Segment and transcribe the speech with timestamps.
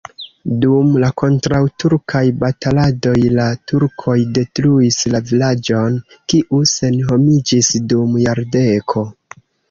[0.61, 5.99] Dum la kontraŭturkaj bataladoj la turkoj detruis la vilaĝon,
[6.33, 9.05] kiu senhomiĝis dum jardeko.